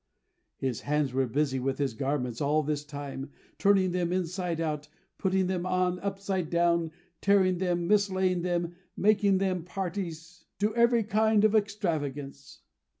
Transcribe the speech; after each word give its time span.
His 0.57 0.81
hands 0.81 1.13
were 1.13 1.27
busy 1.27 1.59
with 1.59 1.77
his 1.77 1.93
garments 1.93 2.41
all 2.41 2.63
this 2.63 2.83
time; 2.83 3.29
turning 3.59 3.91
them 3.91 4.11
inside 4.11 4.59
out, 4.59 4.87
putting 5.19 5.45
them 5.45 5.63
on 5.63 5.99
upside 5.99 6.49
down, 6.49 6.89
tearing 7.21 7.59
them, 7.59 7.87
mislaying 7.87 8.41
them, 8.41 8.73
making 8.97 9.37
them 9.37 9.63
parties 9.63 10.45
to 10.57 10.73
every 10.75 11.03
kind 11.03 11.45
of 11.45 11.53
extravagance. 11.55 12.63